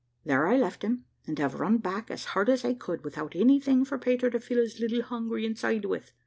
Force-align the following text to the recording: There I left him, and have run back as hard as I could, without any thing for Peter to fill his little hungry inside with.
There 0.25 0.47
I 0.47 0.57
left 0.57 0.81
him, 0.81 1.05
and 1.27 1.37
have 1.37 1.59
run 1.59 1.77
back 1.77 2.09
as 2.09 2.25
hard 2.33 2.49
as 2.49 2.65
I 2.65 2.73
could, 2.73 3.03
without 3.03 3.35
any 3.35 3.59
thing 3.59 3.85
for 3.85 3.99
Peter 3.99 4.31
to 4.31 4.39
fill 4.39 4.57
his 4.57 4.79
little 4.79 5.03
hungry 5.03 5.45
inside 5.45 5.85
with. 5.85 6.11